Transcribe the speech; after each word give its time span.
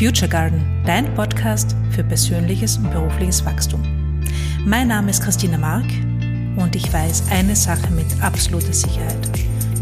Future 0.00 0.30
Garden, 0.30 0.64
dein 0.86 1.14
Podcast 1.14 1.76
für 1.90 2.02
persönliches 2.02 2.78
und 2.78 2.90
berufliches 2.90 3.44
Wachstum. 3.44 3.82
Mein 4.64 4.88
Name 4.88 5.10
ist 5.10 5.22
Christina 5.22 5.58
Mark 5.58 5.84
und 6.56 6.74
ich 6.74 6.90
weiß 6.90 7.24
eine 7.30 7.54
Sache 7.54 7.90
mit 7.90 8.06
absoluter 8.22 8.72
Sicherheit. 8.72 9.28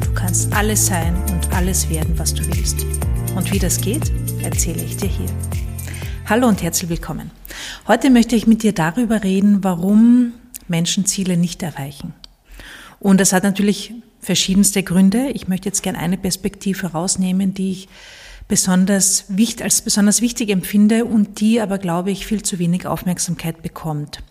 Du 0.00 0.12
kannst 0.14 0.52
alles 0.52 0.86
sein 0.86 1.14
und 1.30 1.54
alles 1.54 1.88
werden, 1.88 2.18
was 2.18 2.34
du 2.34 2.44
willst. 2.48 2.84
Und 3.36 3.52
wie 3.52 3.60
das 3.60 3.80
geht, 3.80 4.10
erzähle 4.42 4.82
ich 4.82 4.96
dir 4.96 5.06
hier. 5.06 5.28
Hallo 6.26 6.48
und 6.48 6.64
herzlich 6.64 6.90
willkommen. 6.90 7.30
Heute 7.86 8.10
möchte 8.10 8.34
ich 8.34 8.48
mit 8.48 8.64
dir 8.64 8.72
darüber 8.72 9.22
reden, 9.22 9.62
warum 9.62 10.32
Menschen 10.66 11.06
Ziele 11.06 11.36
nicht 11.36 11.62
erreichen. 11.62 12.12
Und 12.98 13.20
das 13.20 13.32
hat 13.32 13.44
natürlich 13.44 13.94
verschiedenste 14.20 14.82
Gründe. 14.82 15.30
Ich 15.34 15.46
möchte 15.46 15.68
jetzt 15.68 15.84
gerne 15.84 16.00
eine 16.00 16.18
Perspektive 16.18 16.82
herausnehmen, 16.82 17.54
die 17.54 17.70
ich 17.70 17.88
besonders 18.48 19.26
wichtig, 19.28 19.62
als 19.62 19.82
besonders 19.82 20.22
wichtig 20.22 20.48
empfinde 20.50 21.04
und 21.04 21.40
die 21.40 21.60
aber, 21.60 21.78
glaube 21.78 22.10
ich, 22.10 22.26
viel 22.26 22.42
zu 22.42 22.58
wenig 22.58 22.86
Aufmerksamkeit 22.86 23.62
bekommt. 23.62 24.22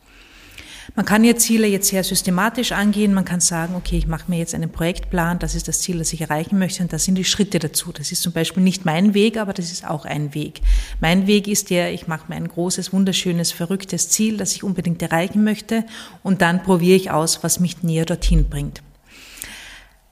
Man 0.95 1.05
kann 1.05 1.23
ja 1.23 1.35
Ziele 1.35 1.67
jetzt 1.67 1.89
sehr 1.89 2.03
systematisch 2.03 2.71
angehen. 2.71 3.13
Man 3.13 3.25
kann 3.25 3.39
sagen, 3.39 3.75
okay, 3.75 3.97
ich 3.97 4.07
mache 4.07 4.31
mir 4.31 4.39
jetzt 4.39 4.55
einen 4.55 4.71
Projektplan, 4.71 5.37
das 5.37 5.53
ist 5.53 5.67
das 5.67 5.81
Ziel, 5.81 5.99
das 5.99 6.11
ich 6.13 6.21
erreichen 6.21 6.57
möchte 6.57 6.81
und 6.81 6.91
das 6.91 7.03
sind 7.03 7.15
die 7.15 7.23
Schritte 7.23 7.59
dazu. 7.59 7.91
Das 7.91 8.11
ist 8.11 8.23
zum 8.23 8.31
Beispiel 8.31 8.63
nicht 8.63 8.85
mein 8.85 9.13
Weg, 9.13 9.37
aber 9.37 9.53
das 9.53 9.71
ist 9.71 9.87
auch 9.87 10.05
ein 10.05 10.33
Weg. 10.33 10.61
Mein 10.99 11.27
Weg 11.27 11.47
ist 11.47 11.69
der, 11.69 11.93
ich 11.93 12.07
mache 12.07 12.25
mir 12.29 12.35
ein 12.35 12.47
großes, 12.47 12.93
wunderschönes, 12.93 13.51
verrücktes 13.51 14.09
Ziel, 14.09 14.37
das 14.37 14.55
ich 14.55 14.63
unbedingt 14.63 15.01
erreichen 15.01 15.43
möchte 15.43 15.85
und 16.23 16.41
dann 16.41 16.63
probiere 16.63 16.95
ich 16.95 17.11
aus, 17.11 17.43
was 17.43 17.59
mich 17.59 17.83
näher 17.83 18.05
dorthin 18.05 18.49
bringt. 18.49 18.81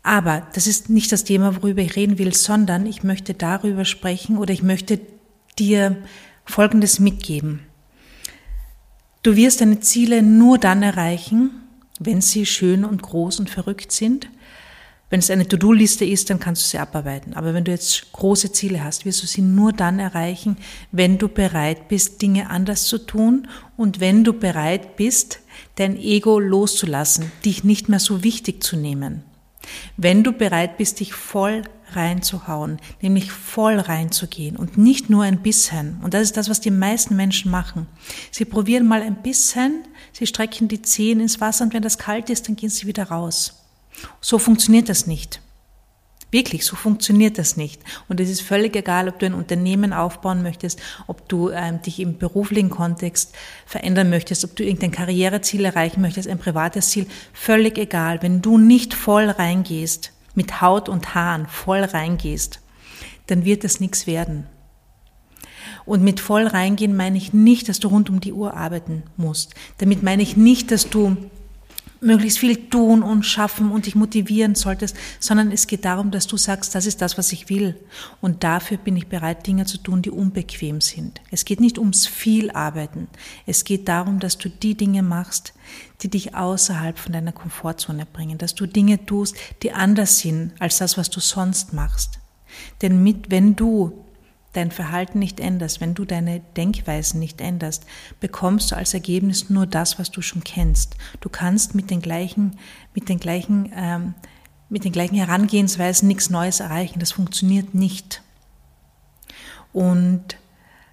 Aber 0.05 0.45
das 0.53 0.67
ist 0.67 0.91
nicht 0.91 1.11
das 1.11 1.23
Thema, 1.23 1.55
worüber 1.55 1.81
ich 1.81 1.95
reden 1.95 2.19
will, 2.19 2.31
sondern 2.31 2.85
ich 2.85 3.01
möchte 3.01 3.33
darüber 3.33 3.85
sprechen 3.85 4.37
oder 4.37 4.53
ich 4.53 4.61
möchte 4.61 4.99
dir 5.57 5.97
Folgendes 6.45 6.99
mitgeben. 6.99 7.61
Du 9.23 9.35
wirst 9.35 9.61
deine 9.61 9.79
Ziele 9.79 10.21
nur 10.21 10.59
dann 10.59 10.83
erreichen, 10.83 11.49
wenn 11.99 12.21
sie 12.21 12.45
schön 12.45 12.85
und 12.85 13.01
groß 13.01 13.39
und 13.39 13.49
verrückt 13.49 13.91
sind. 13.91 14.29
Wenn 15.09 15.21
es 15.21 15.31
eine 15.31 15.47
To-Do-Liste 15.47 16.05
ist, 16.05 16.29
dann 16.29 16.39
kannst 16.39 16.63
du 16.63 16.69
sie 16.69 16.77
abarbeiten. 16.77 17.33
Aber 17.33 17.55
wenn 17.55 17.63
du 17.63 17.71
jetzt 17.71 18.11
große 18.11 18.51
Ziele 18.51 18.83
hast, 18.83 19.05
wirst 19.05 19.23
du 19.23 19.27
sie 19.27 19.41
nur 19.41 19.73
dann 19.73 19.97
erreichen, 19.97 20.57
wenn 20.91 21.17
du 21.17 21.29
bereit 21.29 21.87
bist, 21.87 22.21
Dinge 22.21 22.51
anders 22.51 22.83
zu 22.83 22.99
tun 22.99 23.47
und 23.75 23.99
wenn 23.99 24.23
du 24.23 24.33
bereit 24.33 24.97
bist, 24.97 25.39
dein 25.75 25.97
Ego 25.97 26.37
loszulassen, 26.37 27.31
dich 27.43 27.63
nicht 27.63 27.89
mehr 27.89 27.99
so 27.99 28.23
wichtig 28.23 28.61
zu 28.61 28.77
nehmen. 28.77 29.23
Wenn 29.97 30.23
du 30.23 30.31
bereit 30.31 30.77
bist, 30.77 30.99
dich 30.99 31.13
voll 31.13 31.63
reinzuhauen, 31.91 32.79
nämlich 33.01 33.31
voll 33.31 33.79
reinzugehen 33.79 34.55
und 34.55 34.77
nicht 34.77 35.09
nur 35.09 35.23
ein 35.23 35.41
bisschen. 35.41 35.99
Und 36.01 36.13
das 36.13 36.23
ist 36.23 36.37
das, 36.37 36.49
was 36.49 36.59
die 36.59 36.71
meisten 36.71 37.15
Menschen 37.15 37.51
machen. 37.51 37.87
Sie 38.31 38.45
probieren 38.45 38.87
mal 38.87 39.01
ein 39.01 39.21
bisschen, 39.21 39.83
sie 40.11 40.27
strecken 40.27 40.67
die 40.67 40.81
Zehen 40.81 41.19
ins 41.19 41.39
Wasser 41.41 41.65
und 41.65 41.73
wenn 41.73 41.83
das 41.83 41.97
kalt 41.97 42.29
ist, 42.29 42.47
dann 42.47 42.55
gehen 42.55 42.69
sie 42.69 42.87
wieder 42.87 43.05
raus. 43.05 43.63
So 44.21 44.39
funktioniert 44.39 44.89
das 44.89 45.07
nicht. 45.07 45.39
Wirklich, 46.35 46.65
so 46.65 46.75
funktioniert 46.75 47.37
das 47.37 47.55
nicht. 47.55 47.81
Und 48.09 48.19
es 48.19 48.29
ist 48.29 48.41
völlig 48.41 48.75
egal, 48.75 49.07
ob 49.07 49.19
du 49.19 49.25
ein 49.25 49.33
Unternehmen 49.33 49.93
aufbauen 49.93 50.43
möchtest, 50.43 50.81
ob 51.07 51.29
du 51.29 51.49
ähm, 51.49 51.81
dich 51.81 52.01
im 52.01 52.17
beruflichen 52.17 52.69
Kontext 52.69 53.33
verändern 53.65 54.09
möchtest, 54.09 54.43
ob 54.43 54.53
du 54.53 54.65
irgendein 54.65 54.91
Karriereziel 54.91 55.63
erreichen 55.63 56.01
möchtest, 56.01 56.27
ein 56.27 56.37
privates 56.37 56.89
Ziel, 56.89 57.07
völlig 57.31 57.77
egal. 57.77 58.21
Wenn 58.21 58.41
du 58.41 58.57
nicht 58.57 58.93
voll 58.93 59.29
reingehst, 59.29 60.11
mit 60.33 60.59
Haut 60.59 60.89
und 60.89 61.15
Haaren 61.15 61.47
voll 61.47 61.85
reingehst, 61.85 62.59
dann 63.27 63.45
wird 63.45 63.63
das 63.63 63.79
nichts 63.79 64.05
werden. 64.05 64.45
Und 65.85 66.03
mit 66.03 66.19
voll 66.19 66.47
reingehen 66.47 66.97
meine 66.97 67.17
ich 67.17 67.31
nicht, 67.31 67.69
dass 67.69 67.79
du 67.79 67.87
rund 67.87 68.09
um 68.09 68.19
die 68.19 68.33
Uhr 68.33 68.57
arbeiten 68.57 69.03
musst. 69.15 69.55
Damit 69.77 70.03
meine 70.03 70.21
ich 70.21 70.35
nicht, 70.35 70.71
dass 70.71 70.89
du 70.89 71.15
möglichst 72.05 72.39
viel 72.39 72.69
tun 72.69 73.03
und 73.03 73.23
schaffen 73.23 73.71
und 73.71 73.85
dich 73.85 73.95
motivieren 73.95 74.55
solltest, 74.55 74.95
sondern 75.19 75.51
es 75.51 75.67
geht 75.67 75.85
darum, 75.85 76.11
dass 76.11 76.27
du 76.27 76.37
sagst, 76.37 76.75
das 76.75 76.85
ist 76.85 77.01
das, 77.01 77.17
was 77.17 77.31
ich 77.31 77.49
will. 77.49 77.75
Und 78.21 78.43
dafür 78.43 78.77
bin 78.77 78.95
ich 78.95 79.07
bereit, 79.07 79.47
Dinge 79.47 79.65
zu 79.65 79.77
tun, 79.77 80.01
die 80.01 80.11
unbequem 80.11 80.81
sind. 80.81 81.21
Es 81.31 81.45
geht 81.45 81.59
nicht 81.59 81.77
ums 81.77 82.07
viel 82.07 82.51
Arbeiten. 82.51 83.07
Es 83.45 83.63
geht 83.63 83.87
darum, 83.87 84.19
dass 84.19 84.37
du 84.37 84.49
die 84.49 84.75
Dinge 84.75 85.03
machst, 85.03 85.53
die 86.01 86.09
dich 86.09 86.35
außerhalb 86.35 86.97
von 86.97 87.13
deiner 87.13 87.31
Komfortzone 87.31 88.05
bringen, 88.05 88.37
dass 88.37 88.55
du 88.55 88.65
Dinge 88.65 89.05
tust, 89.05 89.35
die 89.63 89.71
anders 89.71 90.19
sind 90.19 90.53
als 90.59 90.77
das, 90.77 90.97
was 90.97 91.09
du 91.09 91.19
sonst 91.19 91.73
machst. 91.73 92.19
Denn 92.81 93.03
mit, 93.03 93.31
wenn 93.31 93.55
du 93.55 94.04
dein 94.55 94.71
Verhalten 94.71 95.19
nicht 95.19 95.39
änderst, 95.39 95.81
wenn 95.81 95.93
du 95.93 96.05
deine 96.05 96.41
Denkweisen 96.55 97.19
nicht 97.19 97.41
änderst, 97.41 97.85
bekommst 98.19 98.71
du 98.71 98.75
als 98.75 98.93
Ergebnis 98.93 99.49
nur 99.49 99.65
das, 99.65 99.99
was 99.99 100.11
du 100.11 100.21
schon 100.21 100.43
kennst. 100.43 100.95
Du 101.21 101.29
kannst 101.29 101.75
mit 101.75 101.89
den 101.89 102.01
gleichen, 102.01 102.57
mit 102.93 103.09
den 103.09 103.19
gleichen, 103.19 103.71
ähm, 103.75 104.13
mit 104.69 104.83
den 104.83 104.91
gleichen 104.91 105.15
Herangehensweisen 105.15 106.07
nichts 106.07 106.29
Neues 106.29 106.59
erreichen. 106.59 106.99
Das 106.99 107.11
funktioniert 107.11 107.75
nicht. 107.75 108.21
Und 109.73 110.37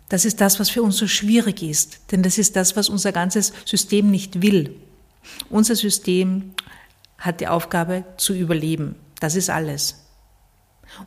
das 0.09 0.25
ist 0.25 0.41
das, 0.41 0.61
was 0.61 0.69
für 0.69 0.83
uns 0.83 0.97
so 0.97 1.07
schwierig 1.07 1.63
ist, 1.63 2.13
denn 2.13 2.23
das 2.23 2.37
ist 2.37 2.57
das, 2.57 2.77
was 2.77 2.89
unser 2.89 3.13
ganzes 3.13 3.53
System 3.65 4.11
nicht 4.11 4.43
will. 4.43 4.77
Unser 5.49 5.77
System 5.77 6.55
hat 7.17 7.41
die 7.41 7.49
Aufgabe 7.49 8.05
zu 8.17 8.35
überleben. 8.35 8.97
Das 9.21 9.37
ist 9.37 9.49
alles. 9.49 10.02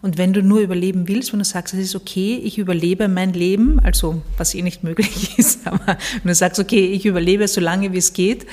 Und 0.01 0.17
wenn 0.17 0.33
du 0.33 0.41
nur 0.41 0.59
überleben 0.59 1.07
willst, 1.07 1.31
wenn 1.31 1.39
du 1.39 1.45
sagst, 1.45 1.73
es 1.73 1.79
ist 1.79 1.95
okay, 1.95 2.41
ich 2.43 2.57
überlebe 2.57 3.07
mein 3.07 3.33
Leben, 3.33 3.79
also 3.79 4.21
was 4.37 4.55
eh 4.55 4.61
nicht 4.61 4.83
möglich 4.83 5.33
ist, 5.37 5.67
aber 5.67 5.85
wenn 5.85 6.27
du 6.27 6.35
sagst, 6.35 6.59
okay, 6.59 6.87
ich 6.87 7.05
überlebe 7.05 7.47
so 7.47 7.61
lange 7.61 7.93
wie 7.93 7.97
es 7.97 8.13
geht, 8.13 8.45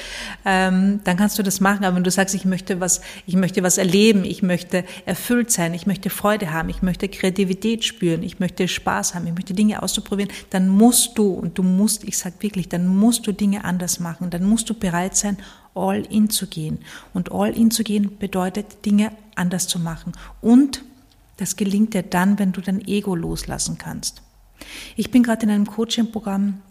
ähm, 0.44 1.00
dann 1.04 1.16
kannst 1.16 1.38
du 1.38 1.42
das 1.42 1.60
machen. 1.60 1.84
Aber 1.84 1.96
wenn 1.96 2.04
du 2.04 2.10
sagst, 2.10 2.34
ich 2.34 2.44
möchte 2.44 2.80
was, 2.80 3.00
ich 3.26 3.34
möchte 3.34 3.62
was 3.62 3.78
erleben, 3.78 4.24
ich 4.24 4.42
möchte 4.42 4.84
erfüllt 5.06 5.50
sein, 5.50 5.74
ich 5.74 5.86
möchte 5.86 6.10
Freude 6.10 6.52
haben, 6.52 6.68
ich 6.68 6.82
möchte 6.82 7.08
Kreativität 7.08 7.84
spüren, 7.84 8.22
ich 8.22 8.38
möchte 8.38 8.68
Spaß 8.68 9.14
haben, 9.14 9.26
ich 9.26 9.34
möchte 9.34 9.54
Dinge 9.54 9.82
auszuprobieren, 9.82 10.30
dann 10.50 10.68
musst 10.68 11.16
du, 11.16 11.32
und 11.32 11.58
du 11.58 11.62
musst, 11.62 12.04
ich 12.04 12.18
sag 12.18 12.42
wirklich, 12.42 12.68
dann 12.68 12.86
musst 12.86 13.26
du 13.26 13.32
Dinge 13.32 13.64
anders 13.64 14.00
machen, 14.00 14.30
dann 14.30 14.44
musst 14.44 14.68
du 14.68 14.74
bereit 14.74 15.16
sein, 15.16 15.38
all 15.74 16.04
in 16.10 16.28
zu 16.28 16.46
gehen. 16.46 16.78
Und 17.14 17.32
all 17.32 17.56
in 17.56 17.70
zu 17.70 17.82
gehen 17.82 18.18
bedeutet, 18.18 18.84
Dinge 18.84 19.12
anders 19.34 19.66
zu 19.66 19.78
machen. 19.78 20.12
Und 20.42 20.82
das 21.42 21.56
gelingt 21.56 21.92
dir 21.92 22.04
dann, 22.04 22.38
wenn 22.38 22.52
du 22.52 22.60
dein 22.60 22.86
Ego 22.86 23.16
loslassen 23.16 23.76
kannst. 23.76 24.22
Ich 24.94 25.10
bin 25.10 25.24
gerade 25.24 25.42
in 25.42 25.50
einem 25.50 25.66
Coaching-Programm 25.66 26.62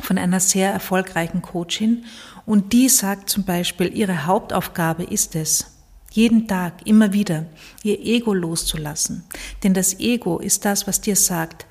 von 0.00 0.16
einer 0.16 0.38
sehr 0.38 0.72
erfolgreichen 0.72 1.42
Coachin 1.42 2.04
und 2.46 2.72
die 2.72 2.88
sagt 2.88 3.28
zum 3.28 3.42
Beispiel, 3.42 3.92
ihre 3.92 4.26
Hauptaufgabe 4.26 5.02
ist 5.02 5.34
es, 5.34 5.76
jeden 6.12 6.46
Tag, 6.46 6.86
immer 6.86 7.12
wieder, 7.12 7.46
ihr 7.82 7.98
Ego 7.98 8.32
loszulassen. 8.32 9.24
Denn 9.64 9.74
das 9.74 9.98
Ego 9.98 10.38
ist 10.38 10.64
das, 10.64 10.86
was 10.86 11.00
dir 11.00 11.16
sagt, 11.16 11.66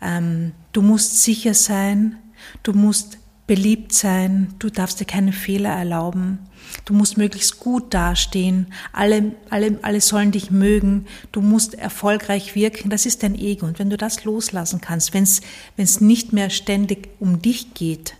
ähm, 0.00 0.52
du 0.70 0.82
musst 0.82 1.24
sicher 1.24 1.54
sein, 1.54 2.16
du 2.62 2.74
musst 2.74 3.18
beliebt 3.48 3.92
sein, 3.92 4.54
du 4.60 4.70
darfst 4.70 5.00
dir 5.00 5.06
keine 5.06 5.32
Fehler 5.32 5.70
erlauben, 5.70 6.38
du 6.84 6.92
musst 6.94 7.16
möglichst 7.16 7.58
gut 7.58 7.92
dastehen, 7.94 8.72
alle, 8.92 9.32
alle, 9.50 9.78
alle 9.82 10.00
sollen 10.00 10.30
dich 10.30 10.52
mögen, 10.52 11.06
du 11.32 11.40
musst 11.40 11.74
erfolgreich 11.74 12.54
wirken, 12.54 12.90
das 12.90 13.06
ist 13.06 13.24
dein 13.24 13.34
Ego. 13.34 13.66
Und 13.66 13.80
wenn 13.80 13.90
du 13.90 13.96
das 13.96 14.24
loslassen 14.24 14.80
kannst, 14.80 15.14
wenn 15.14 15.24
es 15.24 16.00
nicht 16.00 16.32
mehr 16.32 16.50
ständig 16.50 17.08
um 17.18 17.42
dich 17.42 17.74
geht, 17.74 18.14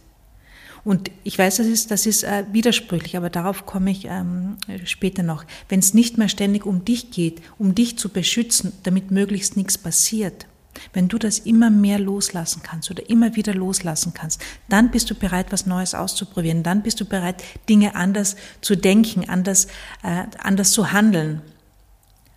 und 0.85 1.11
ich 1.23 1.39
weiß, 1.39 1.57
das 1.57 1.67
ist, 1.67 1.91
das 1.91 2.07
ist 2.07 2.23
äh, 2.23 2.45
widersprüchlich, 2.51 3.17
aber 3.19 3.29
darauf 3.29 3.67
komme 3.67 3.91
ich 3.91 4.07
ähm, 4.07 4.57
später 4.85 5.23
noch. 5.23 5.45
Wenn 5.69 5.81
es 5.81 5.93
nicht 5.93 6.17
mehr 6.17 6.31
ständig 6.31 6.65
um 6.65 6.83
dich 6.83 7.11
geht, 7.11 7.43
um 7.59 7.75
dich 7.75 7.99
zu 7.99 8.09
beschützen, 8.09 8.73
damit 8.85 9.11
möglichst 9.11 9.59
nichts 9.59 9.77
passiert, 9.77 10.47
wenn 10.93 11.09
du 11.09 11.19
das 11.19 11.39
immer 11.41 11.71
mehr 11.71 11.99
loslassen 11.99 12.63
kannst 12.63 12.91
oder 12.91 13.09
immer 13.09 13.37
wieder 13.37 13.55
loslassen 13.55 14.15
kannst, 14.15 14.41
dann 14.69 14.91
bist 14.91 15.11
du 15.11 15.15
bereit, 15.15 15.47
was 15.51 15.67
Neues 15.67 15.95
auszuprobieren. 15.95 16.63
Dann 16.63 16.83
bist 16.83 17.01
du 17.01 17.05
bereit, 17.05 17.43
Dinge 17.69 17.95
anders 17.95 18.37
zu 18.61 18.77
denken, 18.77 19.29
anders, 19.29 19.67
äh, 20.03 20.25
anders 20.39 20.73
zu 20.73 20.93
handeln, 20.93 21.43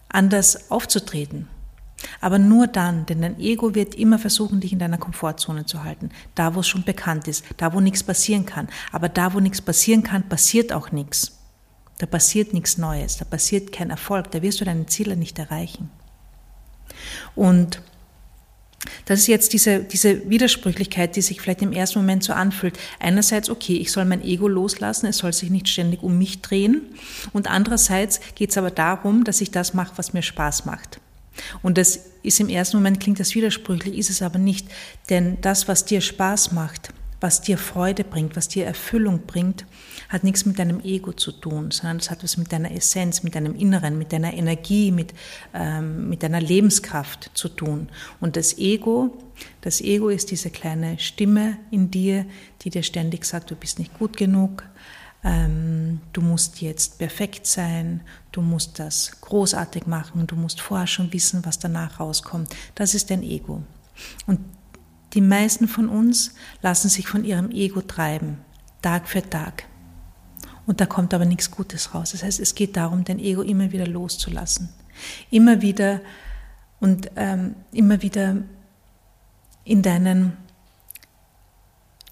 anders 0.10 0.72
aufzutreten. 0.72 1.48
Aber 2.20 2.40
nur 2.40 2.68
dann, 2.68 3.06
denn 3.06 3.22
dein 3.22 3.40
Ego 3.40 3.76
wird 3.76 3.96
immer 3.96 4.18
versuchen, 4.18 4.60
dich 4.60 4.74
in 4.74 4.80
deiner 4.80 4.98
Komfortzone 4.98 5.66
zu 5.66 5.84
halten. 5.84 6.10
Da, 6.36 6.56
wo 6.56 6.62
es 6.62 6.68
schon 6.68 6.84
bekannt 6.84 7.28
ist, 7.28 7.46
da, 7.58 7.74
wo 7.74 7.80
nichts 7.80 8.04
passieren 8.04 8.46
kann. 8.46 8.68
Aber 8.92 9.10
da, 9.10 9.34
wo 9.34 9.40
nichts 9.40 9.62
passieren 9.62 10.04
kann, 10.04 10.28
passiert 10.28 10.74
auch 10.74 10.92
nichts. 10.92 11.38
Da 12.00 12.08
passiert 12.08 12.54
nichts 12.54 12.80
Neues, 12.80 13.18
da 13.18 13.26
passiert 13.26 13.72
kein 13.72 13.92
Erfolg, 13.92 14.32
da 14.32 14.42
wirst 14.42 14.60
du 14.60 14.66
deine 14.66 14.88
Ziele 14.88 15.16
nicht 15.16 15.38
erreichen. 15.38 15.92
Und 17.36 17.84
das 19.06 19.20
ist 19.20 19.28
jetzt 19.28 19.54
diese, 19.54 19.80
diese 19.80 20.30
Widersprüchlichkeit, 20.30 21.16
die 21.16 21.22
sich 21.22 21.40
vielleicht 21.40 21.62
im 21.62 21.72
ersten 21.72 22.00
Moment 22.00 22.24
so 22.24 22.34
anfühlt. 22.34 22.78
Einerseits, 23.00 23.50
okay, 23.50 23.78
ich 23.78 23.92
soll 23.92 24.06
mein 24.06 24.24
Ego 24.24 24.48
loslassen, 24.48 25.06
es 25.06 25.18
soll 25.18 25.34
sich 25.34 25.50
nicht 25.50 25.68
ständig 25.68 26.02
um 26.02 26.18
mich 26.18 26.42
drehen. 26.42 26.82
Und 27.32 27.50
andererseits 27.50 28.20
geht 28.36 28.50
es 28.50 28.58
aber 28.58 28.72
darum, 28.72 29.24
dass 29.24 29.42
ich 29.42 29.52
das 29.52 29.74
mache, 29.74 29.94
was 29.98 30.14
mir 30.14 30.24
Spaß 30.24 30.66
macht. 30.66 31.00
Und 31.62 31.78
das 31.78 32.00
ist 32.24 32.40
im 32.40 32.50
ersten 32.50 32.78
Moment 32.78 33.00
klingt 33.00 33.20
das 33.20 33.36
widersprüchlich, 33.36 33.98
ist 33.98 34.10
es 34.10 34.22
aber 34.22 34.40
nicht. 34.40 34.68
Denn 35.10 35.38
das, 35.42 35.68
was 35.68 35.86
dir 35.86 36.02
Spaß 36.02 36.52
macht, 36.52 36.92
was 37.22 37.40
dir 37.40 37.60
Freude 37.60 38.04
bringt, 38.04 38.36
was 38.36 38.48
dir 38.48 38.66
Erfüllung 38.66 39.22
bringt, 39.28 39.66
hat 40.10 40.24
nichts 40.24 40.44
mit 40.46 40.58
deinem 40.58 40.82
Ego 40.82 41.14
zu 41.14 41.32
tun, 41.32 41.70
sondern 41.70 41.98
es 41.98 42.10
hat 42.10 42.24
was 42.24 42.36
mit 42.36 42.52
deiner 42.52 42.72
Essenz, 42.72 43.22
mit 43.22 43.36
deinem 43.36 43.56
Inneren, 43.56 43.98
mit 43.98 44.12
deiner 44.12 44.34
Energie, 44.34 44.92
mit, 44.92 45.14
ähm, 45.54 46.10
mit 46.10 46.24
deiner 46.24 46.42
Lebenskraft 46.42 47.30
zu 47.36 47.48
tun. 47.48 47.90
Und 48.20 48.36
das 48.36 48.58
Ego, 48.58 49.16
das 49.62 49.82
Ego 49.82 50.10
ist 50.10 50.32
diese 50.32 50.50
kleine 50.50 50.98
Stimme 50.98 51.58
in 51.70 51.92
dir, 51.92 52.26
die 52.64 52.72
dir 52.72 52.84
ständig 52.84 53.24
sagt, 53.26 53.52
du 53.52 53.56
bist 53.56 53.78
nicht 53.78 53.98
gut 53.98 54.18
genug, 54.18 54.64
ähm, 55.24 56.02
du 56.14 56.22
musst 56.22 56.62
jetzt 56.62 56.98
perfekt 56.98 57.46
sein, 57.46 58.02
du 58.32 58.42
musst 58.42 58.80
das 58.80 59.22
großartig 59.22 59.86
machen, 59.86 60.26
du 60.26 60.36
musst 60.36 60.60
vorher 60.60 60.88
schon 60.88 61.14
wissen, 61.14 61.46
was 61.46 61.60
danach 61.60 62.00
rauskommt. 62.00 62.50
Das 62.74 62.96
ist 62.96 63.12
dein 63.12 63.22
Ego. 63.22 63.62
Und 64.26 64.40
die 65.14 65.22
meisten 65.22 65.68
von 65.68 65.90
uns 65.90 66.36
lassen 66.62 66.90
sich 66.90 67.08
von 67.08 67.24
ihrem 67.26 67.52
Ego 67.52 67.82
treiben, 67.82 68.38
Tag 68.82 69.08
für 69.08 69.28
Tag. 69.28 69.66
Und 70.66 70.80
da 70.80 70.86
kommt 70.86 71.14
aber 71.14 71.26
nichts 71.26 71.52
Gutes 71.52 71.94
raus. 71.94 72.12
Das 72.12 72.24
heißt, 72.24 72.40
es 72.40 72.56
geht 72.56 72.78
darum, 72.78 73.04
dein 73.04 73.20
Ego 73.20 73.42
immer 73.42 73.72
wieder 73.72 73.88
loszulassen. 73.88 74.70
Immer 75.30 75.62
wieder 75.62 76.02
und 76.80 77.12
ähm, 77.16 77.56
immer 77.72 78.02
wieder 78.02 78.38
in 79.64 79.82
deinen, 79.82 80.38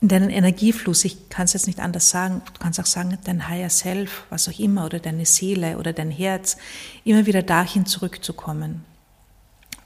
in 0.01 0.07
deinen 0.07 0.30
Energiefluss, 0.30 1.06
ich 1.06 1.30
kann 1.30 1.46
es 1.46 1.54
jetzt 1.54 1.68
nicht 1.68 1.80
anders 1.80 2.10
sagen, 2.10 2.42
du 2.46 2.60
kannst 2.60 2.80
auch 2.80 2.86
sagen, 2.86 3.18
dein 3.24 3.48
Higher 3.48 3.69
Self, 3.69 4.25
was 4.30 4.48
auch 4.50 4.60
immer, 4.60 4.86
oder 4.86 5.00
deine 5.00 5.25
Seele 5.25 5.78
oder 5.78 5.94
dein 5.94 6.12
Herz, 6.12 6.57
immer 7.04 7.25
wieder 7.25 7.44
dahin 7.44 7.86
zurückzukommen. 7.86 8.84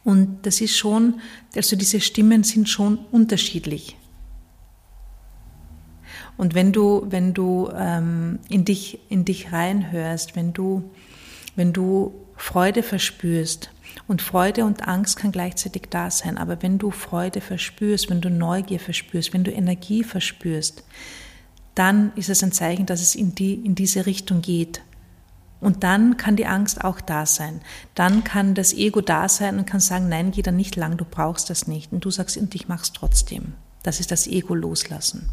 Und 0.04 0.46
das 0.46 0.62
ist 0.62 0.78
schon, 0.78 1.22
also 1.56 1.76
diese 1.76 2.02
Stimmen 2.02 2.44
sind 2.44 2.70
schon 2.70 2.98
unterschiedlich. 3.12 3.98
Und 6.36 6.56
wenn 6.56 6.72
du, 6.72 7.06
wenn 7.10 7.34
du 7.34 7.70
ähm, 7.76 8.40
in 8.50 8.66
dich, 8.66 9.00
in 9.10 9.24
dich 9.24 9.52
reinhörst, 9.52 10.36
wenn 10.36 10.52
du, 10.52 10.92
wenn 11.56 11.74
du 11.74 12.14
Freude 12.36 12.84
verspürst, 12.84 13.70
und 14.08 14.22
Freude 14.22 14.66
und 14.66 14.88
Angst 14.88 15.18
kann 15.18 15.32
gleichzeitig 15.32 15.84
da 15.90 16.10
sein, 16.10 16.38
aber 16.38 16.62
wenn 16.62 16.78
du 16.78 16.92
Freude 16.92 17.42
verspürst, 17.42 18.10
wenn 18.10 18.22
du 18.22 18.30
Neugier 18.30 18.80
verspürst, 18.80 19.34
wenn 19.34 19.44
du 19.44 19.52
Energie 19.52 20.04
verspürst, 20.04 20.84
dann 21.76 22.12
ist 22.16 22.30
es 22.30 22.44
ein 22.44 22.52
Zeichen, 22.52 22.86
dass 22.86 23.02
es 23.02 23.16
in, 23.16 23.36
die, 23.36 23.54
in 23.54 23.76
diese 23.76 24.06
Richtung 24.06 24.42
geht. 24.42 24.82
Und 25.64 25.84
dann 25.84 26.18
kann 26.18 26.36
die 26.36 26.46
Angst 26.46 26.84
auch 26.84 27.00
da 27.00 27.26
sein. 27.26 27.62
Dann 27.96 28.26
kann 28.26 28.54
das 28.54 28.74
Ego 28.74 29.00
da 29.00 29.30
sein 29.30 29.58
und 29.58 29.66
kann 29.66 29.80
sagen, 29.80 30.10
nein, 30.10 30.32
geh 30.32 30.42
da 30.42 30.52
nicht 30.52 30.76
lang, 30.76 30.98
du 30.98 31.06
brauchst 31.06 31.50
das 31.50 31.68
nicht. 31.68 31.94
Und 31.94 32.04
du 32.04 32.12
sagst, 32.12 32.36
und 32.36 32.54
ich 32.54 32.68
mach's 32.68 32.92
trotzdem. 32.92 33.54
Das 33.82 34.02
ist 34.02 34.12
das 34.12 34.28
Ego 34.28 34.56
loslassen. 34.56 35.30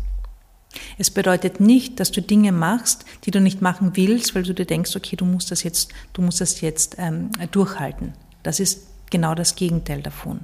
Es 0.98 1.10
bedeutet 1.10 1.58
nicht, 1.58 1.98
dass 1.98 2.12
du 2.12 2.22
Dinge 2.22 2.52
machst, 2.52 3.04
die 3.24 3.32
du 3.32 3.40
nicht 3.40 3.60
machen 3.60 3.96
willst, 3.96 4.36
weil 4.36 4.44
du 4.44 4.54
dir 4.54 4.66
denkst, 4.66 4.94
okay, 4.94 5.16
du 5.16 5.24
musst 5.24 5.50
das 5.50 5.64
jetzt, 5.64 5.92
du 6.12 6.22
musst 6.22 6.40
das 6.40 6.60
jetzt 6.60 6.94
ähm, 6.98 7.30
durchhalten. 7.50 8.12
Das 8.44 8.60
ist 8.60 8.86
genau 9.10 9.34
das 9.34 9.56
Gegenteil 9.56 10.00
davon. 10.00 10.42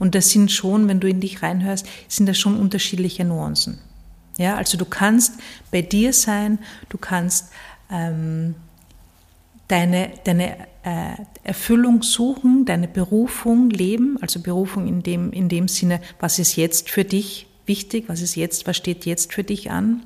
Und 0.00 0.16
das 0.16 0.30
sind 0.30 0.50
schon, 0.50 0.88
wenn 0.88 0.98
du 0.98 1.08
in 1.08 1.20
dich 1.20 1.44
reinhörst, 1.44 1.86
sind 2.08 2.26
das 2.26 2.38
schon 2.38 2.58
unterschiedliche 2.58 3.24
Nuancen. 3.24 3.78
Ja, 4.36 4.56
also 4.56 4.76
du 4.76 4.84
kannst 4.84 5.34
bei 5.70 5.80
dir 5.82 6.12
sein, 6.12 6.58
du 6.88 6.98
kannst 6.98 7.52
ähm, 7.88 8.56
deine, 9.70 10.12
deine 10.24 10.56
äh, 10.82 11.14
Erfüllung 11.44 12.02
suchen, 12.02 12.64
deine 12.64 12.88
Berufung 12.88 13.70
leben, 13.70 14.18
also 14.20 14.40
Berufung 14.40 14.86
in 14.86 15.02
dem, 15.02 15.32
in 15.32 15.48
dem 15.48 15.68
Sinne, 15.68 16.00
was 16.18 16.38
ist 16.38 16.56
jetzt 16.56 16.90
für 16.90 17.04
dich 17.04 17.46
wichtig, 17.66 18.04
was 18.08 18.20
ist 18.20 18.34
jetzt, 18.34 18.66
was 18.66 18.76
steht 18.76 19.06
jetzt 19.06 19.32
für 19.32 19.44
dich 19.44 19.70
an? 19.70 20.02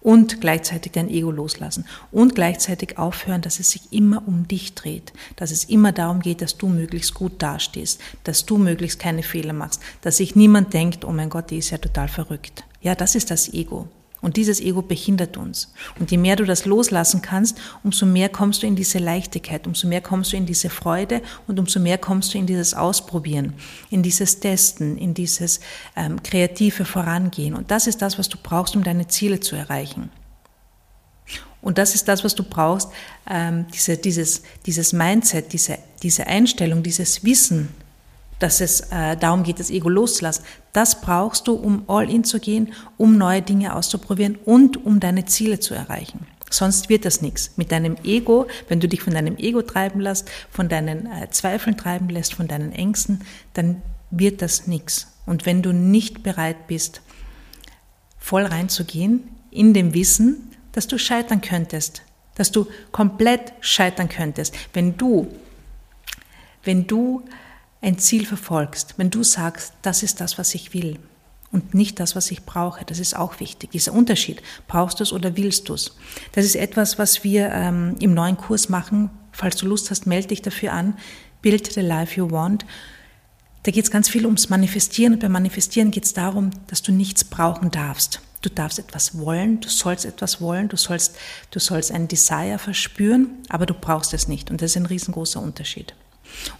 Und 0.00 0.40
gleichzeitig 0.40 0.92
dein 0.92 1.10
Ego 1.10 1.32
loslassen. 1.32 1.84
Und 2.12 2.36
gleichzeitig 2.36 2.98
aufhören, 2.98 3.42
dass 3.42 3.58
es 3.58 3.72
sich 3.72 3.92
immer 3.92 4.22
um 4.26 4.46
dich 4.46 4.74
dreht, 4.74 5.12
dass 5.34 5.50
es 5.50 5.64
immer 5.64 5.90
darum 5.90 6.20
geht, 6.20 6.40
dass 6.40 6.56
du 6.56 6.68
möglichst 6.68 7.14
gut 7.14 7.42
dastehst, 7.42 8.00
dass 8.22 8.46
du 8.46 8.58
möglichst 8.58 9.00
keine 9.00 9.24
Fehler 9.24 9.52
machst, 9.52 9.82
dass 10.00 10.18
sich 10.18 10.36
niemand 10.36 10.72
denkt, 10.72 11.04
oh 11.04 11.12
mein 11.12 11.28
Gott, 11.28 11.50
die 11.50 11.58
ist 11.58 11.70
ja 11.70 11.78
total 11.78 12.08
verrückt. 12.08 12.64
Ja, 12.80 12.94
das 12.94 13.16
ist 13.16 13.30
das 13.32 13.52
Ego. 13.52 13.88
Und 14.20 14.36
dieses 14.36 14.60
Ego 14.60 14.82
behindert 14.82 15.36
uns. 15.36 15.72
Und 16.00 16.10
je 16.10 16.18
mehr 16.18 16.34
du 16.34 16.44
das 16.44 16.64
loslassen 16.64 17.22
kannst, 17.22 17.58
umso 17.84 18.04
mehr 18.04 18.28
kommst 18.28 18.62
du 18.62 18.66
in 18.66 18.74
diese 18.74 18.98
Leichtigkeit, 18.98 19.66
umso 19.66 19.86
mehr 19.86 20.00
kommst 20.00 20.32
du 20.32 20.36
in 20.36 20.46
diese 20.46 20.70
Freude 20.70 21.22
und 21.46 21.58
umso 21.60 21.78
mehr 21.78 21.98
kommst 21.98 22.34
du 22.34 22.38
in 22.38 22.46
dieses 22.46 22.74
Ausprobieren, 22.74 23.54
in 23.90 24.02
dieses 24.02 24.40
Testen, 24.40 24.98
in 24.98 25.14
dieses 25.14 25.60
ähm, 25.94 26.22
kreative 26.22 26.84
Vorangehen. 26.84 27.54
Und 27.54 27.70
das 27.70 27.86
ist 27.86 28.02
das, 28.02 28.18
was 28.18 28.28
du 28.28 28.38
brauchst, 28.42 28.74
um 28.74 28.82
deine 28.82 29.06
Ziele 29.06 29.38
zu 29.38 29.54
erreichen. 29.54 30.10
Und 31.60 31.78
das 31.78 31.94
ist 31.94 32.08
das, 32.08 32.24
was 32.24 32.34
du 32.34 32.42
brauchst, 32.42 32.88
ähm, 33.28 33.66
diese, 33.72 33.96
dieses, 33.96 34.42
dieses 34.66 34.92
Mindset, 34.92 35.52
diese, 35.52 35.78
diese 36.02 36.26
Einstellung, 36.26 36.82
dieses 36.82 37.24
Wissen, 37.24 37.68
dass 38.38 38.60
es 38.60 38.80
äh, 38.92 39.16
darum 39.16 39.42
geht, 39.42 39.58
das 39.58 39.70
Ego 39.70 39.88
loszulassen. 39.88 40.44
Das 40.72 41.00
brauchst 41.00 41.48
du, 41.48 41.54
um 41.54 41.84
all 41.88 42.10
in 42.10 42.24
zu 42.24 42.38
gehen, 42.38 42.72
um 42.96 43.18
neue 43.18 43.42
Dinge 43.42 43.74
auszuprobieren 43.74 44.36
und 44.44 44.84
um 44.84 45.00
deine 45.00 45.24
Ziele 45.24 45.60
zu 45.60 45.74
erreichen. 45.74 46.26
Sonst 46.50 46.88
wird 46.88 47.04
das 47.04 47.20
nichts. 47.20 47.52
Mit 47.56 47.72
deinem 47.72 47.96
Ego, 48.04 48.46
wenn 48.68 48.80
du 48.80 48.88
dich 48.88 49.02
von 49.02 49.12
deinem 49.12 49.36
Ego 49.36 49.62
treiben 49.62 50.00
lässt, 50.00 50.30
von 50.50 50.68
deinen 50.68 51.06
äh, 51.06 51.28
Zweifeln 51.30 51.76
treiben 51.76 52.08
lässt, 52.08 52.34
von 52.34 52.48
deinen 52.48 52.72
Ängsten, 52.72 53.22
dann 53.54 53.82
wird 54.10 54.40
das 54.40 54.66
nichts. 54.66 55.08
Und 55.26 55.44
wenn 55.44 55.62
du 55.62 55.72
nicht 55.72 56.22
bereit 56.22 56.66
bist, 56.66 57.02
voll 58.18 58.44
reinzugehen, 58.44 59.28
in 59.50 59.74
dem 59.74 59.94
Wissen, 59.94 60.56
dass 60.72 60.86
du 60.86 60.98
scheitern 60.98 61.40
könntest, 61.40 62.02
dass 62.34 62.50
du 62.50 62.66
komplett 62.92 63.52
scheitern 63.60 64.08
könntest, 64.08 64.54
wenn 64.72 64.96
du, 64.96 65.28
wenn 66.62 66.86
du 66.86 67.22
ein 67.80 67.98
Ziel 67.98 68.26
verfolgst, 68.26 68.94
wenn 68.96 69.10
du 69.10 69.22
sagst, 69.22 69.72
das 69.82 70.02
ist 70.02 70.20
das, 70.20 70.38
was 70.38 70.54
ich 70.54 70.74
will 70.74 70.98
und 71.50 71.74
nicht 71.74 71.98
das, 72.00 72.14
was 72.16 72.30
ich 72.30 72.44
brauche, 72.44 72.84
das 72.84 72.98
ist 72.98 73.16
auch 73.16 73.40
wichtig. 73.40 73.70
Dieser 73.70 73.92
Unterschied, 73.92 74.42
brauchst 74.66 75.00
du 75.00 75.04
es 75.04 75.12
oder 75.12 75.36
willst 75.36 75.68
du 75.68 75.74
es? 75.74 75.96
Das 76.32 76.44
ist 76.44 76.56
etwas, 76.56 76.98
was 76.98 77.24
wir 77.24 77.50
ähm, 77.52 77.96
im 78.00 78.14
neuen 78.14 78.36
Kurs 78.36 78.68
machen. 78.68 79.10
Falls 79.32 79.56
du 79.56 79.66
Lust 79.66 79.90
hast, 79.90 80.06
melde 80.06 80.28
dich 80.28 80.42
dafür 80.42 80.72
an. 80.72 80.94
Build 81.40 81.72
the 81.72 81.80
life 81.80 82.16
you 82.16 82.30
want. 82.30 82.66
Da 83.62 83.70
geht 83.70 83.84
es 83.84 83.90
ganz 83.90 84.08
viel 84.08 84.26
ums 84.26 84.50
Manifestieren 84.50 85.14
und 85.14 85.20
beim 85.20 85.32
Manifestieren 85.32 85.90
geht 85.90 86.04
es 86.04 86.12
darum, 86.12 86.50
dass 86.66 86.82
du 86.82 86.92
nichts 86.92 87.24
brauchen 87.24 87.70
darfst. 87.70 88.20
Du 88.42 88.50
darfst 88.50 88.78
etwas 88.78 89.18
wollen, 89.18 89.60
du 89.60 89.68
sollst 89.68 90.04
etwas 90.04 90.40
wollen, 90.40 90.68
du 90.68 90.76
sollst, 90.76 91.16
du 91.50 91.58
sollst 91.58 91.90
einen 91.90 92.06
Desire 92.06 92.58
verspüren, 92.58 93.30
aber 93.48 93.66
du 93.66 93.74
brauchst 93.74 94.14
es 94.14 94.28
nicht. 94.28 94.50
Und 94.50 94.62
das 94.62 94.72
ist 94.72 94.76
ein 94.76 94.86
riesengroßer 94.86 95.40
Unterschied. 95.40 95.94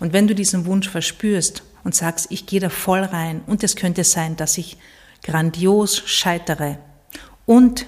Und 0.00 0.12
wenn 0.12 0.26
du 0.26 0.34
diesen 0.34 0.66
Wunsch 0.66 0.88
verspürst 0.88 1.62
und 1.84 1.94
sagst, 1.94 2.28
ich 2.30 2.46
gehe 2.46 2.60
da 2.60 2.68
voll 2.68 3.00
rein 3.00 3.42
und 3.46 3.62
es 3.62 3.76
könnte 3.76 4.04
sein, 4.04 4.36
dass 4.36 4.58
ich 4.58 4.76
grandios 5.22 6.02
scheitere 6.06 6.78
und 7.46 7.86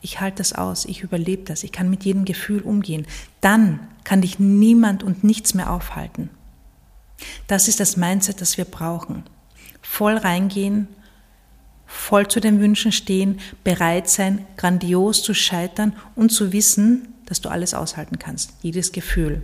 ich 0.00 0.20
halte 0.20 0.38
das 0.38 0.52
aus, 0.52 0.84
ich 0.84 1.02
überlebe 1.02 1.44
das, 1.44 1.64
ich 1.64 1.72
kann 1.72 1.90
mit 1.90 2.04
jedem 2.04 2.24
Gefühl 2.24 2.62
umgehen, 2.62 3.06
dann 3.40 3.80
kann 4.04 4.22
dich 4.22 4.38
niemand 4.38 5.02
und 5.02 5.24
nichts 5.24 5.54
mehr 5.54 5.72
aufhalten. 5.72 6.30
Das 7.46 7.68
ist 7.68 7.80
das 7.80 7.96
Mindset, 7.96 8.40
das 8.40 8.56
wir 8.58 8.64
brauchen. 8.64 9.24
Voll 9.82 10.16
reingehen, 10.16 10.86
voll 11.86 12.28
zu 12.28 12.40
den 12.40 12.60
Wünschen 12.60 12.92
stehen, 12.92 13.40
bereit 13.64 14.08
sein, 14.08 14.46
grandios 14.56 15.22
zu 15.22 15.34
scheitern 15.34 15.96
und 16.14 16.30
zu 16.30 16.52
wissen, 16.52 17.08
dass 17.26 17.40
du 17.40 17.48
alles 17.48 17.74
aushalten 17.74 18.18
kannst, 18.18 18.52
jedes 18.62 18.92
Gefühl. 18.92 19.42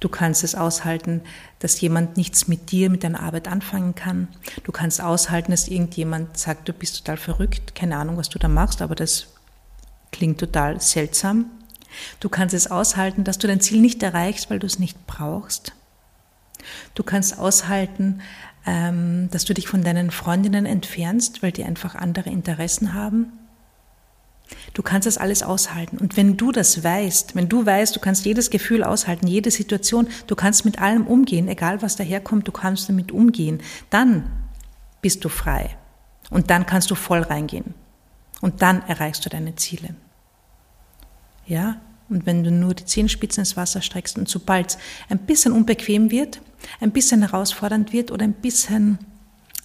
Du 0.00 0.08
kannst 0.08 0.44
es 0.44 0.54
aushalten, 0.54 1.22
dass 1.58 1.80
jemand 1.80 2.16
nichts 2.16 2.48
mit 2.48 2.70
dir, 2.72 2.90
mit 2.90 3.04
deiner 3.04 3.22
Arbeit 3.22 3.48
anfangen 3.48 3.94
kann. 3.94 4.28
Du 4.64 4.72
kannst 4.72 5.00
aushalten, 5.00 5.52
dass 5.52 5.68
irgendjemand 5.68 6.36
sagt, 6.36 6.68
du 6.68 6.72
bist 6.72 6.98
total 6.98 7.16
verrückt, 7.16 7.74
keine 7.74 7.96
Ahnung, 7.96 8.16
was 8.16 8.28
du 8.28 8.38
da 8.38 8.48
machst, 8.48 8.82
aber 8.82 8.94
das 8.94 9.28
klingt 10.10 10.38
total 10.38 10.80
seltsam. 10.80 11.46
Du 12.20 12.28
kannst 12.28 12.54
es 12.54 12.70
aushalten, 12.70 13.24
dass 13.24 13.38
du 13.38 13.46
dein 13.46 13.60
Ziel 13.60 13.80
nicht 13.80 14.02
erreichst, 14.02 14.50
weil 14.50 14.58
du 14.58 14.66
es 14.66 14.78
nicht 14.78 15.06
brauchst. 15.06 15.72
Du 16.94 17.02
kannst 17.02 17.38
aushalten, 17.38 18.22
ähm, 18.66 19.28
dass 19.30 19.44
du 19.44 19.54
dich 19.54 19.68
von 19.68 19.82
deinen 19.82 20.10
Freundinnen 20.10 20.66
entfernst, 20.66 21.42
weil 21.42 21.52
die 21.52 21.64
einfach 21.64 21.94
andere 21.94 22.30
Interessen 22.30 22.94
haben. 22.94 23.32
Du 24.74 24.82
kannst 24.82 25.06
das 25.06 25.18
alles 25.18 25.42
aushalten. 25.42 25.98
Und 25.98 26.16
wenn 26.16 26.36
du 26.36 26.52
das 26.52 26.82
weißt, 26.82 27.34
wenn 27.34 27.48
du 27.48 27.64
weißt, 27.64 27.94
du 27.94 28.00
kannst 28.00 28.24
jedes 28.24 28.50
Gefühl 28.50 28.84
aushalten, 28.84 29.26
jede 29.26 29.50
Situation, 29.50 30.08
du 30.26 30.34
kannst 30.34 30.64
mit 30.64 30.80
allem 30.80 31.06
umgehen, 31.06 31.48
egal 31.48 31.82
was 31.82 31.96
daherkommt, 31.96 32.48
du 32.48 32.52
kannst 32.52 32.88
damit 32.88 33.12
umgehen, 33.12 33.62
dann 33.90 34.30
bist 35.00 35.24
du 35.24 35.28
frei. 35.28 35.76
Und 36.30 36.50
dann 36.50 36.66
kannst 36.66 36.90
du 36.90 36.94
voll 36.94 37.20
reingehen. 37.20 37.74
Und 38.40 38.62
dann 38.62 38.82
erreichst 38.82 39.24
du 39.24 39.28
deine 39.28 39.54
Ziele. 39.56 39.94
Ja? 41.46 41.80
Und 42.08 42.26
wenn 42.26 42.44
du 42.44 42.50
nur 42.50 42.74
die 42.74 42.84
Zehenspitzen 42.84 43.42
ins 43.42 43.56
Wasser 43.56 43.80
streckst 43.80 44.18
und 44.18 44.28
sobald 44.28 44.70
es 44.70 44.78
ein 45.08 45.18
bisschen 45.18 45.52
unbequem 45.52 46.10
wird, 46.10 46.40
ein 46.80 46.90
bisschen 46.90 47.22
herausfordernd 47.22 47.92
wird 47.92 48.10
oder 48.10 48.24
ein 48.24 48.34
bisschen 48.34 48.98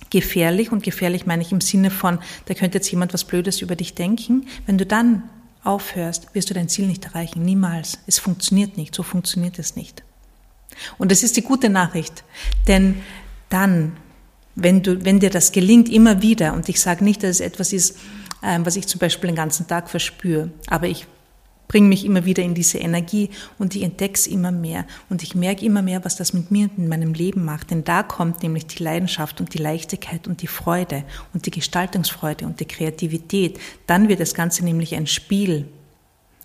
gefährlich, 0.10 0.72
und 0.72 0.84
gefährlich 0.84 1.26
meine 1.26 1.42
ich 1.42 1.52
im 1.52 1.62
Sinne 1.62 1.92
von, 1.92 2.20
da 2.46 2.54
könnte 2.54 2.78
jetzt 2.78 2.90
jemand 2.90 3.14
was 3.14 3.24
Blödes 3.24 3.62
über 3.62 3.76
dich 3.76 3.94
denken, 3.96 4.48
wenn 4.66 4.78
du 4.78 4.86
dann 4.86 5.24
aufhörst, 5.64 6.34
wirst 6.34 6.50
du 6.50 6.54
dein 6.54 6.70
Ziel 6.70 6.88
nicht 6.88 7.06
erreichen. 7.06 7.44
Niemals. 7.44 8.00
Es 8.08 8.20
funktioniert 8.20 8.78
nicht. 8.78 8.96
So 8.96 9.04
funktioniert 9.04 9.60
es 9.60 9.76
nicht. 9.76 10.04
Und 10.98 11.12
das 11.12 11.24
ist 11.24 11.38
die 11.38 11.42
gute 11.42 11.70
Nachricht. 11.70 12.24
Denn 12.68 13.02
dann, 13.50 13.98
wenn, 14.56 14.82
du, 14.82 15.04
wenn 15.04 15.20
dir 15.20 15.30
das 15.30 15.52
gelingt, 15.52 15.90
immer 15.90 16.22
wieder, 16.22 16.54
und 16.54 16.70
ich 16.70 16.80
sage 16.80 17.04
nicht, 17.04 17.24
dass 17.24 17.32
es 17.32 17.40
etwas 17.42 17.74
ist, 17.74 17.98
ähm, 18.44 18.66
was 18.66 18.76
ich 18.76 18.88
zum 18.88 19.00
Beispiel 19.00 19.30
den 19.30 19.36
ganzen 19.36 19.68
Tag 19.68 19.90
verspüre, 19.90 20.52
aber 20.68 20.88
ich 20.88 21.08
bringe 21.68 21.88
mich 21.88 22.06
immer 22.06 22.26
wieder 22.26 22.44
in 22.44 22.54
diese 22.54 22.78
Energie 22.78 23.30
und 23.58 23.76
ich 23.76 23.84
entdecke 23.84 24.16
es 24.16 24.28
immer 24.28 24.52
mehr 24.52 24.86
und 25.10 25.24
ich 25.24 25.36
merke 25.36 25.66
immer 25.66 25.82
mehr, 25.82 26.04
was 26.06 26.16
das 26.16 26.34
mit 26.34 26.52
mir 26.52 26.70
und 26.70 26.78
in 26.78 26.88
meinem 26.88 27.14
Leben 27.14 27.44
macht. 27.44 27.72
Denn 27.72 27.84
da 27.84 28.04
kommt 28.04 28.44
nämlich 28.44 28.68
die 28.68 28.84
Leidenschaft 28.84 29.40
und 29.42 29.54
die 29.54 29.58
Leichtigkeit 29.58 30.28
und 30.28 30.42
die 30.42 30.48
Freude 30.48 31.04
und 31.34 31.46
die 31.46 31.52
Gestaltungsfreude 31.52 32.46
und 32.46 32.60
die 32.60 32.66
Kreativität. 32.66 33.60
Dann 33.86 34.08
wird 34.08 34.20
das 34.20 34.34
Ganze 34.34 34.64
nämlich 34.64 34.96
ein 34.96 35.08
Spiel 35.08 35.68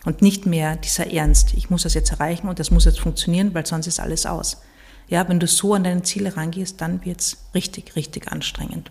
und 0.04 0.22
nicht 0.22 0.46
mehr 0.46 0.76
dieser 0.76 1.12
Ernst. 1.12 1.54
Ich 1.54 1.70
muss 1.70 1.82
das 1.82 1.94
jetzt 1.94 2.10
erreichen 2.10 2.48
und 2.48 2.58
das 2.58 2.70
muss 2.70 2.84
jetzt 2.84 3.00
funktionieren, 3.00 3.54
weil 3.54 3.66
sonst 3.66 3.86
ist 3.86 4.00
alles 4.00 4.26
aus. 4.26 4.60
Ja, 5.08 5.28
wenn 5.28 5.40
du 5.40 5.46
so 5.46 5.74
an 5.74 5.84
deine 5.84 6.02
Ziele 6.02 6.36
rangehst, 6.36 6.80
dann 6.80 7.04
wird 7.04 7.20
es 7.20 7.36
richtig, 7.54 7.96
richtig 7.96 8.32
anstrengend. 8.32 8.90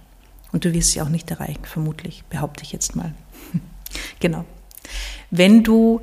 Und 0.52 0.66
du 0.66 0.74
wirst 0.74 0.92
sie 0.92 1.02
auch 1.02 1.10
nicht 1.10 1.32
erreichen, 1.32 1.64
vermutlich, 1.64 2.24
behaupte 2.30 2.64
ich 2.64 2.72
jetzt 2.74 2.96
mal. 2.96 3.14
genau. 4.20 4.46
Wenn 5.30 5.64
du 5.64 6.02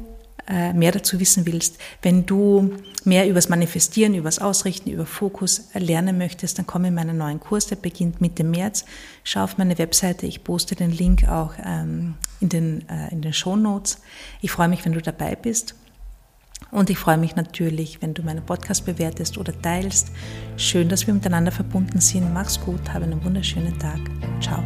äh, 0.49 0.73
mehr 0.73 0.93
dazu 0.93 1.21
wissen 1.21 1.47
willst, 1.47 1.79
wenn 2.03 2.27
du 2.27 2.75
mehr 3.05 3.29
übers 3.29 3.49
Manifestieren, 3.49 4.15
übers 4.15 4.39
Ausrichten, 4.39 4.91
über 4.91 5.07
Fokus 5.07 5.69
lernen 5.75 6.19
möchtest, 6.19 6.59
dann 6.59 6.67
komm 6.67 6.85
in 6.85 6.95
meinen 6.95 7.19
neuen 7.19 7.41
Kurs, 7.41 7.67
der 7.67 7.77
beginnt 7.77 8.21
Mitte 8.21 8.45
März. 8.45 8.85
Schau 9.25 9.45
auf 9.45 9.59
meine 9.59 9.79
Webseite, 9.79 10.27
ich 10.27 10.45
poste 10.45 10.75
den 10.75 10.91
Link 10.91 11.29
auch 11.29 11.53
ähm, 11.65 12.15
in 12.41 12.49
den, 12.49 12.89
äh, 12.89 13.13
in 13.13 13.23
den 13.23 13.33
Show 13.33 13.57
Notes. 13.57 14.01
Ich 14.41 14.51
freue 14.51 14.69
mich, 14.69 14.85
wenn 14.85 14.93
du 14.93 15.03
dabei 15.03 15.37
bist. 15.37 15.75
Und 16.71 16.91
ich 16.91 16.99
freue 16.99 17.17
mich 17.17 17.37
natürlich, 17.37 18.03
wenn 18.03 18.15
du 18.15 18.23
meinen 18.23 18.45
Podcast 18.45 18.85
bewertest 18.85 19.39
oder 19.39 19.59
teilst. 19.61 20.11
Schön, 20.57 20.89
dass 20.89 21.07
wir 21.07 21.15
miteinander 21.15 21.53
verbunden 21.53 22.01
sind. 22.01 22.33
Mach's 22.35 22.61
gut, 22.61 22.93
habe 22.93 23.05
einen 23.05 23.25
wunderschönen 23.25 23.79
Tag. 23.79 24.01
Ciao. 24.41 24.63